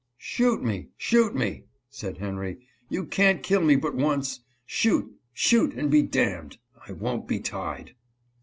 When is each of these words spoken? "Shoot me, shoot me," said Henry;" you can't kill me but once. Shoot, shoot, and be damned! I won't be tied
"Shoot 0.33 0.63
me, 0.63 0.87
shoot 0.97 1.35
me," 1.35 1.65
said 1.91 2.17
Henry;" 2.17 2.65
you 2.89 3.05
can't 3.05 3.43
kill 3.43 3.61
me 3.61 3.75
but 3.75 3.93
once. 3.93 4.39
Shoot, 4.65 5.15
shoot, 5.31 5.75
and 5.75 5.91
be 5.91 6.01
damned! 6.01 6.57
I 6.87 6.93
won't 6.93 7.27
be 7.27 7.39
tied 7.39 7.93